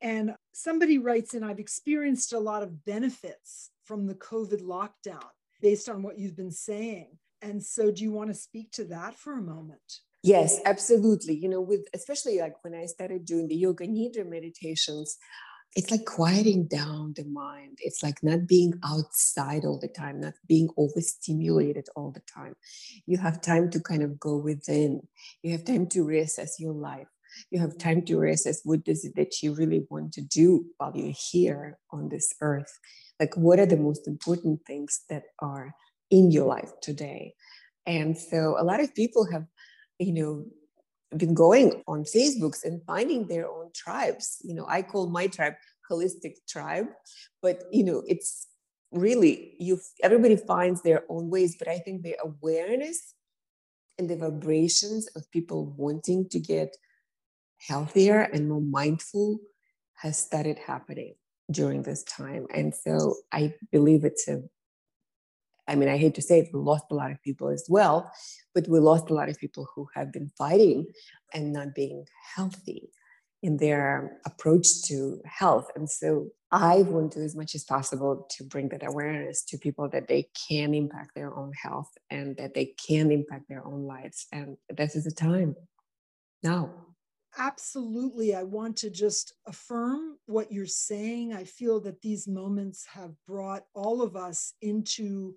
[0.00, 5.30] and somebody writes in, I've experienced a lot of benefits from the COVID lockdown.
[5.60, 7.18] based on what you've been saying.
[7.42, 10.00] And so, do you want to speak to that for a moment?
[10.22, 11.34] Yes, absolutely.
[11.34, 15.18] You know, with especially like when I started doing the yoga nidra meditations,
[15.74, 17.78] it's like quieting down the mind.
[17.80, 22.54] It's like not being outside all the time, not being overstimulated all the time.
[23.06, 25.06] You have time to kind of go within.
[25.42, 27.08] You have time to reassess your life.
[27.50, 30.92] You have time to reassess what is it that you really want to do while
[30.94, 32.78] you're here on this earth.
[33.20, 35.74] Like, what are the most important things that are
[36.10, 37.34] in your life today?
[37.86, 39.46] And so, a lot of people have,
[39.98, 40.44] you know,
[41.16, 44.38] been going on Facebooks and finding their own tribes.
[44.42, 45.54] You know, I call my tribe
[45.90, 46.86] holistic tribe,
[47.42, 48.46] but you know, it's
[48.92, 53.14] really you everybody finds their own ways, but I think the awareness
[53.98, 56.76] and the vibrations of people wanting to get
[57.66, 59.38] healthier and more mindful
[59.96, 61.14] has started happening
[61.50, 62.46] during this time.
[62.52, 64.42] And so I believe it's a
[65.68, 68.10] I mean, I hate to say it, we lost a lot of people as well,
[68.54, 70.86] but we lost a lot of people who have been fighting
[71.34, 72.88] and not being healthy
[73.42, 75.70] in their approach to health.
[75.76, 79.88] And so I want to, as much as possible, to bring that awareness to people
[79.90, 84.26] that they can impact their own health and that they can impact their own lives.
[84.32, 85.54] And this is the time
[86.42, 86.70] now.
[87.36, 88.34] Absolutely.
[88.34, 91.32] I want to just affirm what you're saying.
[91.32, 95.34] I feel that these moments have brought all of us into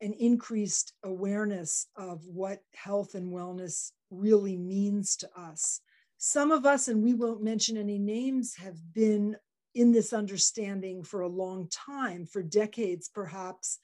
[0.00, 5.80] an increased awareness of what health and wellness really means to us.
[6.18, 9.36] Some of us, and we won't mention any names, have been
[9.74, 13.78] in this understanding for a long time, for decades perhaps,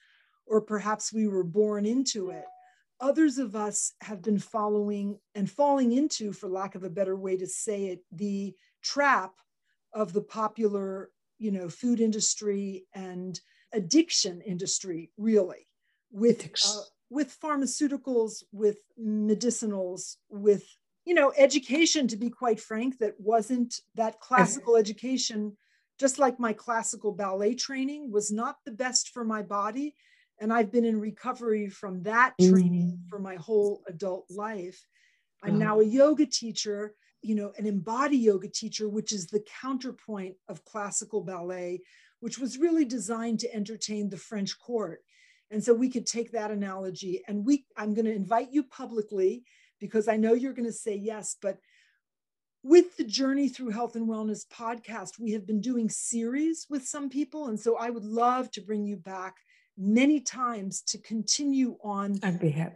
[0.45, 2.45] or perhaps we were born into it.
[2.99, 7.35] Others of us have been following and falling into, for lack of a better way
[7.37, 9.33] to say it, the trap
[9.93, 13.39] of the popular, you know, food industry and
[13.73, 15.67] addiction industry, really
[16.11, 20.63] with uh, with pharmaceuticals, with medicinals, with
[21.05, 22.07] you know education.
[22.07, 25.57] To be quite frank, that wasn't that classical education.
[25.99, 29.95] Just like my classical ballet training was not the best for my body,
[30.39, 33.09] and I've been in recovery from that training mm.
[33.09, 34.85] for my whole adult life.
[35.43, 40.35] I'm now a yoga teacher, you know, an embody yoga teacher, which is the counterpoint
[40.47, 41.81] of classical ballet,
[42.21, 45.01] which was really designed to entertain the French court.
[45.51, 49.43] And so we could take that analogy and we I'm going to invite you publicly
[49.79, 51.57] because I know you're going to say yes, but
[52.63, 57.09] with the Journey Through Health and Wellness podcast, we have been doing series with some
[57.09, 57.47] people.
[57.47, 59.35] And so I would love to bring you back
[59.77, 62.75] many times to continue on I'd be happy.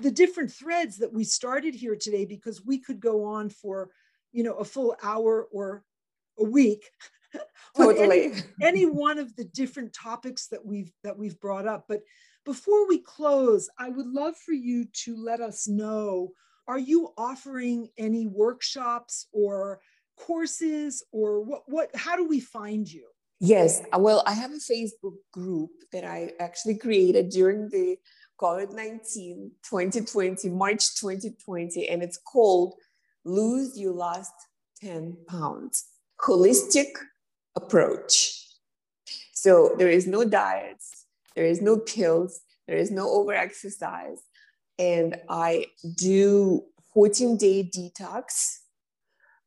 [0.00, 3.90] the different threads that we started here today because we could go on for
[4.32, 5.84] you know a full hour or
[6.38, 6.90] a week.
[7.76, 8.32] totally any,
[8.62, 11.86] any one of the different topics that we've that we've brought up.
[11.88, 12.02] But
[12.46, 16.30] before we close i would love for you to let us know
[16.68, 19.80] are you offering any workshops or
[20.16, 23.06] courses or what what how do we find you
[23.40, 27.96] yes uh, well i have a facebook group that i actually created during the
[28.40, 32.74] covid-19 2020 march 2020 and it's called
[33.24, 34.32] lose your last
[34.80, 35.84] 10 pounds
[36.20, 36.88] holistic
[37.54, 38.42] approach.
[39.32, 44.22] So there is no diets, there is no pills, there is no over exercise.
[44.78, 48.58] And I do 14 day detox.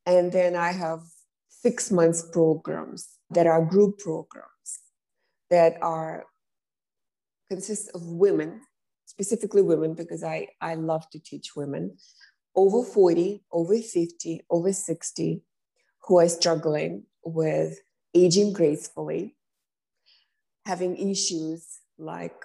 [0.05, 1.01] And then I have
[1.49, 4.49] six months programs that are group programs
[5.49, 6.25] that are
[7.49, 8.61] consist of women,
[9.05, 11.97] specifically women, because I, I love to teach women
[12.55, 15.41] over 40, over 50, over 60
[16.03, 17.79] who are struggling with
[18.13, 19.35] aging gracefully,
[20.65, 22.35] having issues like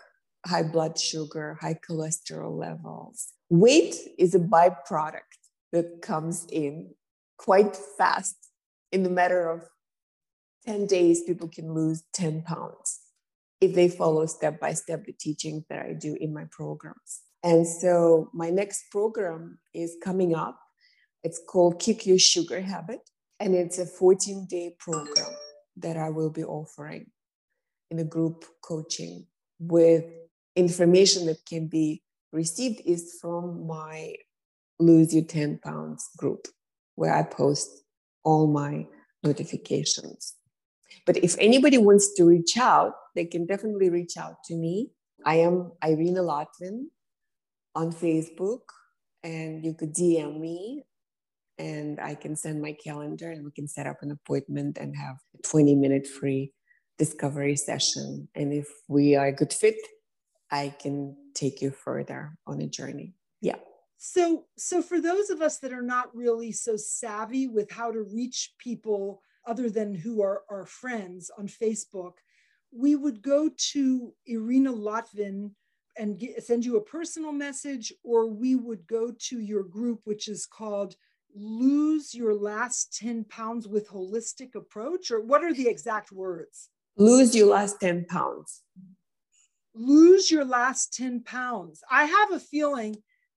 [0.46, 3.32] high blood sugar, high cholesterol levels.
[3.48, 5.20] Weight is a byproduct
[5.72, 6.94] that comes in
[7.38, 8.36] quite fast.
[8.92, 9.62] In the matter of
[10.66, 13.00] 10 days, people can lose 10 pounds
[13.60, 17.20] if they follow step by step the teachings that I do in my programs.
[17.42, 20.58] And so my next program is coming up.
[21.22, 23.00] It's called Kick Your Sugar Habit,
[23.40, 25.32] and it's a 14 day program
[25.76, 27.06] that I will be offering
[27.90, 29.26] in a group coaching
[29.58, 30.04] with
[30.56, 34.14] information that can be received is from my
[34.78, 36.48] lose your 10 pounds group
[36.96, 37.70] where I post
[38.24, 38.86] all my
[39.22, 40.34] notifications.
[41.06, 44.90] But if anybody wants to reach out, they can definitely reach out to me.
[45.24, 46.86] I am Irina Lotvin
[47.74, 48.60] on Facebook,
[49.22, 50.84] and you could DM me
[51.58, 55.16] and I can send my calendar and we can set up an appointment and have
[55.38, 56.52] a 20 minute free
[56.98, 58.28] discovery session.
[58.34, 59.76] And if we are a good fit,
[60.50, 63.14] I can take you further on a journey.
[63.40, 63.56] Yeah.
[63.98, 68.02] So, so for those of us that are not really so savvy with how to
[68.02, 72.14] reach people other than who are our friends on Facebook,
[72.72, 75.50] we would go to Irina Lotvin
[75.96, 80.28] and get, send you a personal message, or we would go to your group, which
[80.28, 80.96] is called
[81.34, 86.70] Lose Your Last 10 Pounds with Holistic Approach, or what are the exact words?
[86.96, 88.62] Lose your last 10 pounds.
[89.74, 91.82] Lose your last 10 pounds.
[91.90, 92.96] I have a feeling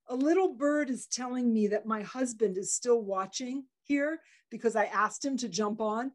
[0.09, 4.85] a little bird is telling me that my husband is still watching here because I
[4.85, 6.11] asked him to jump on.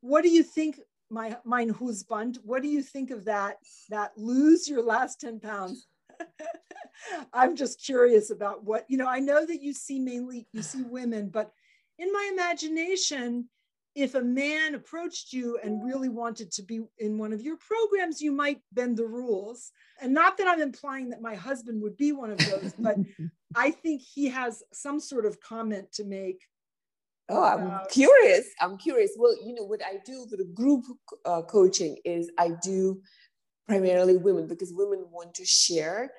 [0.00, 2.38] What do you think, my mein husband?
[2.42, 3.56] What do you think of that?
[3.90, 5.86] That lose your last 10 pounds.
[7.32, 10.82] I'm just curious about what, you know, I know that you see mainly, you see
[10.82, 11.52] women, but
[11.98, 13.48] in my imagination,
[13.96, 18.20] if a man approached you and really wanted to be in one of your programs,
[18.20, 19.72] you might bend the rules.
[20.02, 22.98] And not that I'm implying that my husband would be one of those, but
[23.56, 26.42] I think he has some sort of comment to make.
[27.28, 28.46] Oh, I'm curious.
[28.60, 29.12] I'm curious.
[29.16, 30.84] Well, you know, what I do for the group
[31.24, 33.00] uh, coaching is I do
[33.66, 36.12] primarily women because women want to share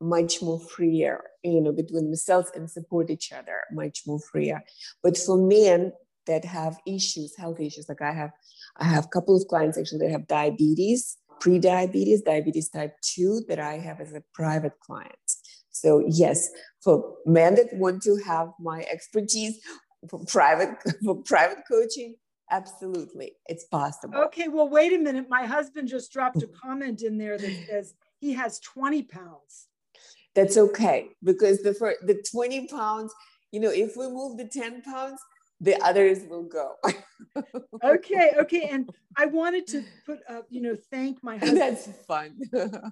[0.00, 4.62] much more freer, you know, between themselves and support each other much more freer.
[5.02, 5.92] But for men,
[6.26, 7.88] that have issues, health issues.
[7.88, 8.30] Like I have,
[8.76, 13.58] I have a couple of clients actually that have diabetes, pre-diabetes, diabetes type two that
[13.58, 15.16] I have as a private client.
[15.70, 16.48] So yes,
[16.82, 19.58] for men that want to have my expertise
[20.08, 22.16] for private for private coaching,
[22.50, 24.18] absolutely, it's possible.
[24.26, 25.26] Okay, well, wait a minute.
[25.28, 29.68] My husband just dropped a comment in there that says he has 20 pounds.
[30.34, 33.12] That's okay because the for the 20 pounds,
[33.50, 35.20] you know, if we move the 10 pounds,
[35.62, 36.74] the others will go.
[37.84, 38.68] okay, okay.
[38.70, 41.60] And I wanted to put up, you know, thank my husband.
[41.60, 42.36] That's fun.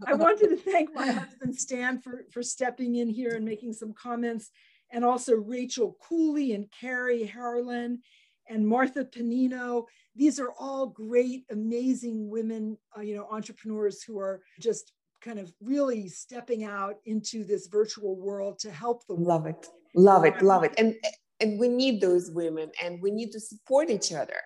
[0.07, 3.93] I wanted to thank my husband Stan for, for stepping in here and making some
[3.93, 4.51] comments,
[4.93, 8.01] and also Rachel Cooley and Carrie Harlan
[8.49, 9.85] and Martha Panino.
[10.17, 15.53] These are all great, amazing women, uh, you know, entrepreneurs who are just kind of
[15.61, 19.69] really stepping out into this virtual world to help the love it.
[19.95, 20.41] Love it.
[20.43, 20.75] Love it.
[20.79, 20.95] And
[21.41, 24.37] and we need those women and we need to support each other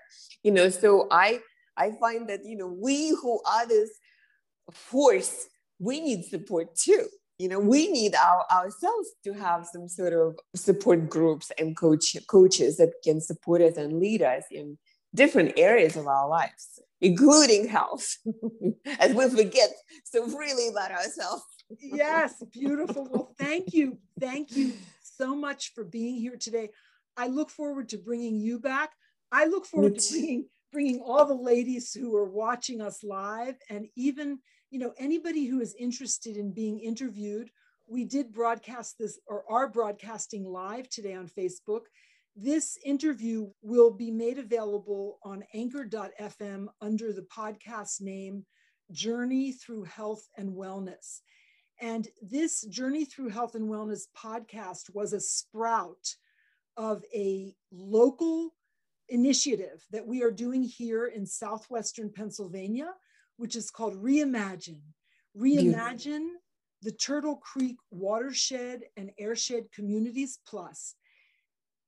[0.44, 0.68] you know?
[0.68, 1.40] So i
[1.76, 3.90] i find that you know we who are this
[4.70, 5.48] force
[5.80, 10.38] we need support too you know we need our ourselves to have some sort of
[10.54, 14.78] support groups and coach coaches that can support us and lead us in
[15.14, 18.16] different areas of our lives including health
[19.00, 19.70] as we forget
[20.04, 21.44] so really about ourselves
[21.80, 24.72] yes beautiful well thank you thank you
[25.16, 26.70] so much for being here today.
[27.16, 28.90] I look forward to bringing you back.
[29.30, 33.86] I look forward to bringing bringing all the ladies who are watching us live and
[33.94, 34.40] even
[34.74, 37.48] you know anybody who is interested in being interviewed
[37.86, 41.82] we did broadcast this or are broadcasting live today on facebook.
[42.36, 48.44] This interview will be made available on anchor.fm under the podcast name
[48.90, 51.20] journey through health and wellness.
[51.80, 56.16] And this Journey Through Health and Wellness podcast was a sprout
[56.76, 58.54] of a local
[59.08, 62.90] initiative that we are doing here in southwestern Pennsylvania,
[63.36, 64.82] which is called Reimagine.
[65.36, 66.40] Reimagine Beautiful.
[66.82, 70.94] the Turtle Creek Watershed and Airshed Communities Plus.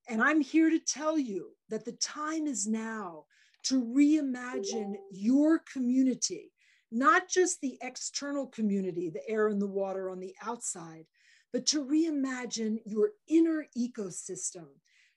[0.08, 3.24] And I'm here to tell you that the time is now
[3.64, 6.52] to reimagine your community
[6.90, 11.04] not just the external community, the air and the water on the outside,
[11.52, 14.66] but to reimagine your inner ecosystem,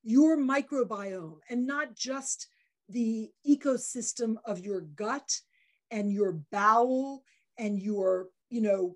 [0.03, 2.47] your microbiome, and not just
[2.87, 5.39] the ecosystem of your gut
[5.91, 7.23] and your bowel
[7.57, 8.95] and your, you know,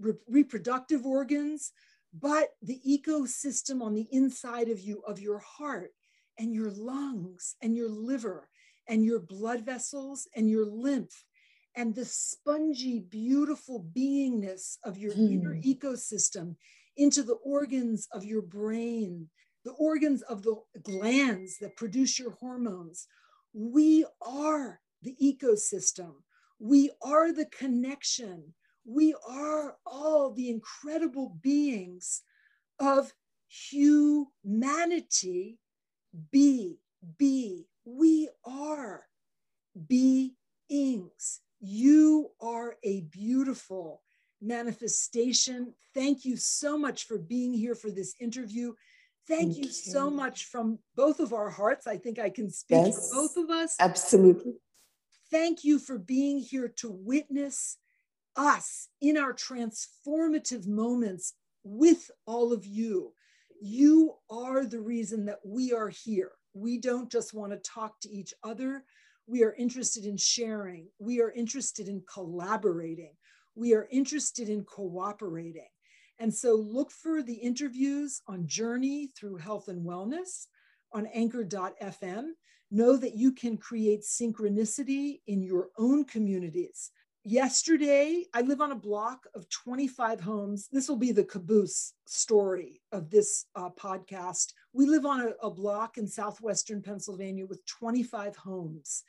[0.00, 1.72] re- reproductive organs,
[2.12, 5.90] but the ecosystem on the inside of you, of your heart
[6.38, 8.48] and your lungs and your liver
[8.88, 11.24] and your blood vessels and your lymph
[11.76, 15.26] and the spongy, beautiful beingness of your hmm.
[15.26, 16.56] inner ecosystem
[16.96, 19.28] into the organs of your brain,
[19.64, 23.08] the organs of the glands that produce your hormones.
[23.52, 26.12] We are the ecosystem.
[26.58, 28.54] We are the connection.
[28.84, 32.22] We are all the incredible beings
[32.78, 33.12] of
[33.48, 34.28] humanity.
[36.30, 36.78] Be,
[37.18, 39.06] be, we are
[39.88, 41.40] beings.
[41.60, 44.02] You are a beautiful
[44.40, 45.74] manifestation.
[45.94, 48.74] Thank you so much for being here for this interview.
[49.26, 51.86] Thank, Thank you, you, so much from both of our hearts.
[51.86, 53.76] I think I can speak yes, for both of us.
[53.80, 54.52] Absolutely.
[55.30, 57.78] Thank you for being here to witness
[58.36, 63.12] us in our transformative moments with all of you.
[63.60, 66.32] You are the reason that we are here.
[66.52, 68.84] We don't just want to talk to each other.
[69.26, 70.88] We are interested in sharing.
[70.98, 73.14] We are interested in collaborating.
[73.54, 75.68] We are interested in cooperating.
[76.18, 80.46] And so look for the interviews on Journey through Health and Wellness
[80.92, 82.24] on anchor.fm.
[82.70, 86.90] Know that you can create synchronicity in your own communities.
[87.26, 90.68] Yesterday i live on a block of 25 homes.
[90.70, 94.52] This will be the caboose story of this uh, podcast.
[94.74, 99.04] We live on a, a block in southwestern pennsylvania with 25 homes.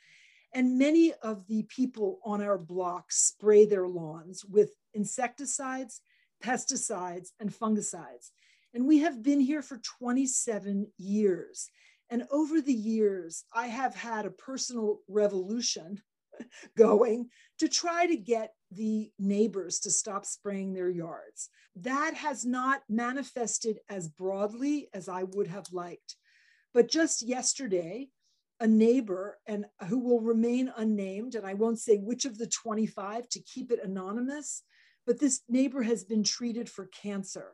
[0.54, 6.00] And many of the people on our block spray their lawns with insecticides
[6.42, 8.30] pesticides and fungicides.
[8.74, 11.70] And we have been here for 27 years
[12.10, 16.00] and over the years i have had a personal revolution
[16.76, 17.28] going
[17.58, 21.50] to try to get the neighbors to stop spraying their yards.
[21.76, 26.16] That has not manifested as broadly as I would have liked.
[26.74, 28.08] But just yesterday,
[28.60, 33.28] a neighbor and who will remain unnamed, and I won't say which of the 25
[33.28, 34.62] to keep it anonymous,
[35.06, 37.52] but this neighbor has been treated for cancer.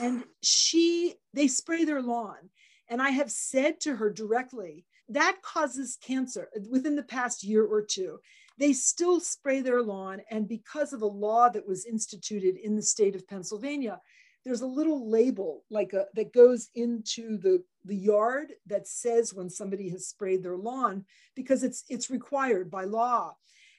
[0.00, 2.50] And she, they spray their lawn.
[2.90, 7.64] And I have said to her directly, that causes cancer uh, within the past year
[7.64, 8.18] or two.
[8.58, 10.20] They still spray their lawn.
[10.30, 14.00] And because of a law that was instituted in the state of Pennsylvania,
[14.44, 19.50] there's a little label like a, that goes into the, the yard that says when
[19.50, 23.34] somebody has sprayed their lawn because it's, it's required by law.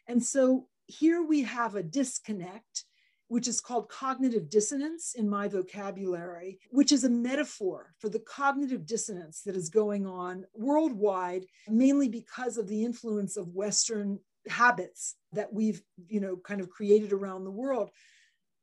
[0.08, 2.86] And so here we have a disconnect
[3.32, 8.86] which is called cognitive dissonance in my vocabulary, which is a metaphor for the cognitive
[8.86, 14.20] dissonance that is going on worldwide, mainly because of the influence of Western
[14.50, 17.90] habits that we've, you know, kind of created around the world.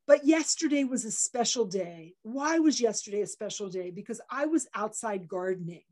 [0.06, 2.12] But yesterday was a special day.
[2.22, 3.90] Why was yesterday a special day?
[3.90, 5.84] Because I was outside gardening.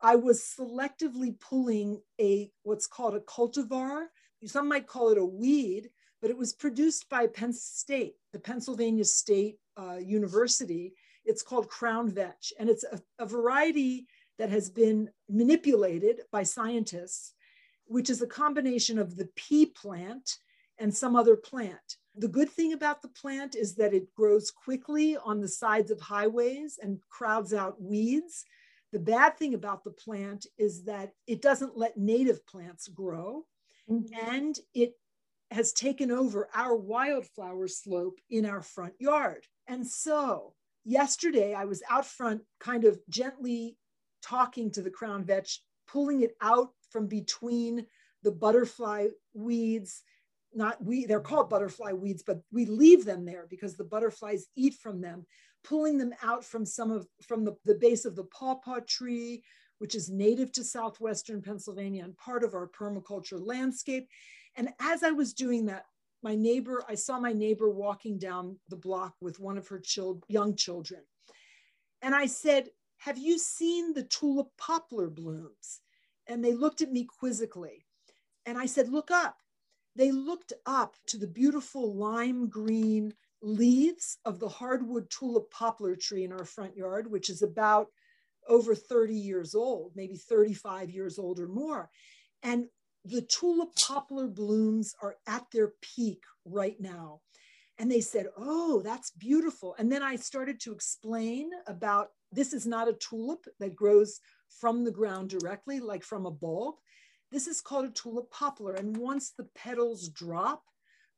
[0.00, 4.06] I was selectively pulling a what's called a cultivar.
[4.44, 5.90] Some might call it a weed,
[6.22, 10.94] but it was produced by Penn State, the Pennsylvania State uh, University.
[11.24, 14.06] It's called Crown Vetch, and it's a, a variety
[14.38, 17.34] that has been manipulated by scientists,
[17.86, 20.38] which is a combination of the pea plant
[20.78, 21.96] and some other plant.
[22.16, 26.00] The good thing about the plant is that it grows quickly on the sides of
[26.00, 28.44] highways and crowds out weeds.
[28.92, 33.44] The bad thing about the plant is that it doesn't let native plants grow
[33.90, 34.28] mm-hmm.
[34.30, 34.94] and it
[35.52, 39.46] has taken over our wildflower slope in our front yard.
[39.66, 43.76] And so yesterday I was out front, kind of gently
[44.22, 47.86] talking to the crown vetch, pulling it out from between
[48.22, 50.02] the butterfly weeds.
[50.54, 54.74] Not we, they're called butterfly weeds, but we leave them there because the butterflies eat
[54.74, 55.26] from them,
[55.64, 59.42] pulling them out from some of from the, the base of the pawpaw tree,
[59.78, 64.08] which is native to southwestern Pennsylvania and part of our permaculture landscape.
[64.56, 65.86] And as I was doing that,
[66.22, 70.24] my neighbor, I saw my neighbor walking down the block with one of her child,
[70.28, 71.02] young children.
[72.00, 75.80] And I said, Have you seen the tulip poplar blooms?
[76.28, 77.84] And they looked at me quizzically.
[78.46, 79.38] And I said, Look up.
[79.96, 86.24] They looked up to the beautiful lime green leaves of the hardwood tulip poplar tree
[86.24, 87.88] in our front yard, which is about
[88.48, 91.90] over 30 years old, maybe 35 years old or more.
[92.42, 92.66] And
[93.04, 97.20] the tulip poplar blooms are at their peak right now.
[97.78, 99.74] And they said, Oh, that's beautiful.
[99.78, 104.20] And then I started to explain about this is not a tulip that grows
[104.60, 106.76] from the ground directly, like from a bulb.
[107.30, 108.74] This is called a tulip poplar.
[108.74, 110.62] And once the petals drop,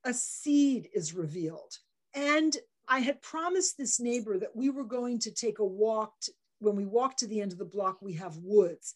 [0.05, 1.79] a seed is revealed.
[2.15, 2.57] And
[2.89, 6.13] I had promised this neighbor that we were going to take a walk.
[6.23, 8.95] To, when we walk to the end of the block, we have woods.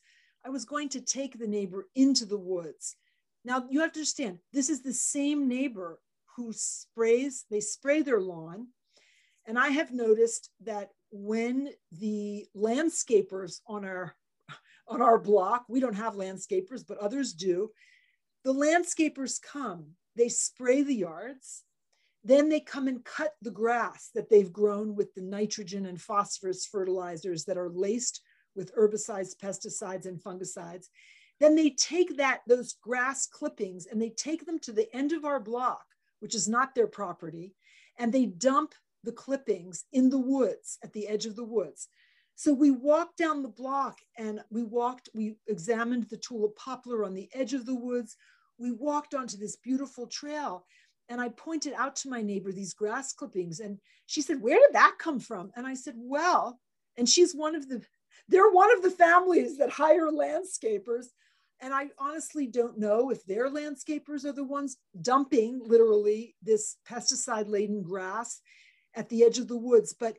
[0.48, 2.96] I was going to take the neighbor into the woods.
[3.44, 6.00] Now you have to understand, this is the same neighbor
[6.36, 8.68] who sprays, they spray their lawn.
[9.44, 14.14] And I have noticed that when the landscapers on our
[14.88, 17.70] on our block, we don't have landscapers, but others do.
[18.42, 21.64] The landscapers come, they spray the yards,
[22.24, 26.64] then they come and cut the grass that they've grown with the nitrogen and phosphorus
[26.64, 28.22] fertilizers that are laced
[28.58, 30.88] with herbicides, pesticides, and fungicides.
[31.40, 35.24] Then they take that, those grass clippings, and they take them to the end of
[35.24, 35.84] our block,
[36.20, 37.54] which is not their property,
[37.96, 41.88] and they dump the clippings in the woods, at the edge of the woods.
[42.34, 47.14] So we walked down the block and we walked, we examined the tulip poplar on
[47.14, 48.16] the edge of the woods.
[48.58, 50.64] We walked onto this beautiful trail.
[51.08, 53.58] And I pointed out to my neighbor these grass clippings.
[53.58, 55.50] And she said, Where did that come from?
[55.56, 56.60] And I said, Well,
[56.96, 57.82] and she's one of the,
[58.28, 61.06] they're one of the families that hire landscapers.
[61.60, 67.48] And I honestly don't know if their landscapers are the ones dumping literally this pesticide
[67.48, 68.40] laden grass
[68.94, 69.94] at the edge of the woods.
[69.98, 70.18] But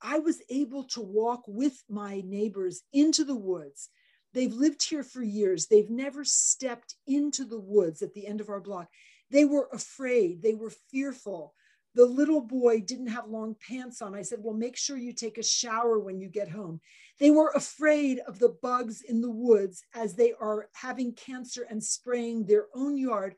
[0.00, 3.88] I was able to walk with my neighbors into the woods.
[4.32, 5.66] They've lived here for years.
[5.66, 8.88] They've never stepped into the woods at the end of our block.
[9.30, 11.54] They were afraid, they were fearful.
[11.96, 14.14] The little boy didn't have long pants on.
[14.14, 16.78] I said, Well, make sure you take a shower when you get home.
[17.18, 21.82] They were afraid of the bugs in the woods as they are having cancer and
[21.82, 23.34] spraying their own yard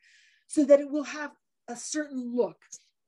[0.49, 1.31] so that it will have
[1.69, 2.57] a certain look,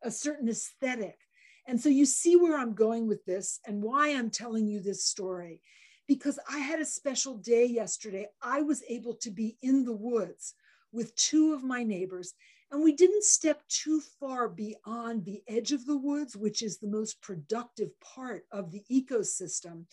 [0.05, 1.19] a certain aesthetic.
[1.67, 5.05] And so you see where I'm going with this and why I'm telling you this
[5.05, 5.61] story.
[6.07, 8.29] Because I had a special day yesterday.
[8.41, 10.55] I was able to be in the woods
[10.93, 12.35] with two of my neighbors
[12.71, 16.87] and we didn't step too far beyond the edge of the woods, which is the
[16.87, 19.85] most productive part of the ecosystem,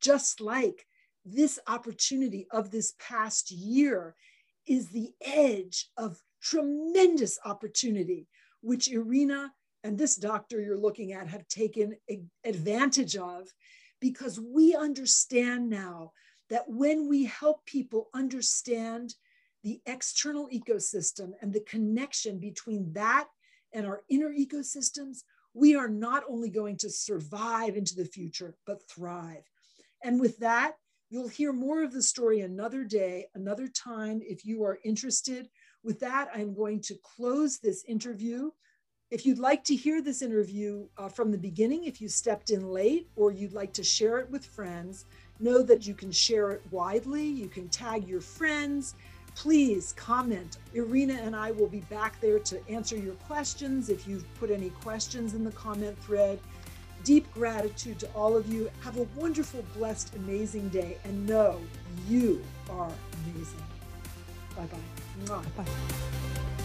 [0.00, 0.86] just like
[1.24, 4.14] this opportunity of this past year
[4.66, 8.26] is the edge of tremendous opportunity,
[8.60, 9.52] which Irina
[9.84, 11.96] and this doctor you're looking at have taken
[12.44, 13.48] advantage of
[14.00, 16.12] because we understand now
[16.50, 19.14] that when we help people understand
[19.62, 23.28] the external ecosystem and the connection between that
[23.72, 25.22] and our inner ecosystems,
[25.54, 29.44] we are not only going to survive into the future, but thrive.
[30.02, 30.74] And with that,
[31.10, 35.48] you'll hear more of the story another day, another time, if you are interested.
[35.84, 38.50] With that, I'm going to close this interview.
[39.10, 42.66] If you'd like to hear this interview uh, from the beginning, if you stepped in
[42.66, 45.04] late or you'd like to share it with friends,
[45.38, 47.26] know that you can share it widely.
[47.26, 48.94] You can tag your friends
[49.34, 50.58] please comment.
[50.74, 54.70] Irina and I will be back there to answer your questions if you've put any
[54.70, 56.38] questions in the comment thread.
[57.04, 58.70] Deep gratitude to all of you.
[58.80, 61.60] Have a wonderful, blessed, amazing day, and know
[62.08, 62.92] you are
[63.24, 63.62] amazing.
[64.56, 64.66] Bye
[65.26, 65.42] bye.
[65.56, 66.61] Bye.